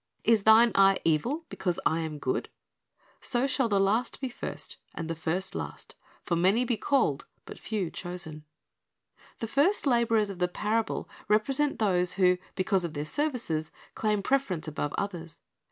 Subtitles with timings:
[0.23, 2.49] Is thine eye evil, because I am good?"
[3.21, 5.93] "So the last shall be first, and the first last;
[6.23, 8.43] for many be called, but i^tw chosen."
[9.37, 14.23] The first laborers of the parable represent those who, be cause of their services, claim
[14.23, 15.37] preference above others.